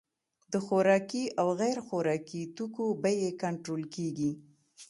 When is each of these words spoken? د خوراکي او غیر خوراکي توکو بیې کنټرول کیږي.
د 0.51 0.53
خوراکي 0.65 1.23
او 1.39 1.47
غیر 1.61 1.77
خوراکي 1.87 2.41
توکو 2.55 2.85
بیې 3.03 3.29
کنټرول 3.43 3.83
کیږي. 3.95 4.31